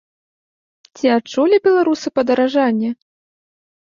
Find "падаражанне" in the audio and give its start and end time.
2.19-2.89